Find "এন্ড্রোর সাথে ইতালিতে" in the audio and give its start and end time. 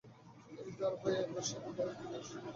1.21-1.95